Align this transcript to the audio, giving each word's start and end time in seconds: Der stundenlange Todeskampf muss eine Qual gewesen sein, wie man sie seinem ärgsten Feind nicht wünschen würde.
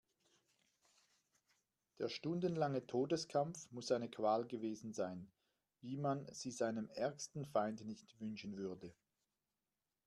Der 1.99 2.09
stundenlange 2.09 2.87
Todeskampf 2.87 3.69
muss 3.69 3.91
eine 3.91 4.09
Qual 4.09 4.47
gewesen 4.47 4.93
sein, 4.93 5.31
wie 5.81 5.95
man 5.95 6.25
sie 6.33 6.49
seinem 6.49 6.89
ärgsten 6.95 7.45
Feind 7.45 7.85
nicht 7.85 8.19
wünschen 8.19 8.57
würde. 8.57 8.95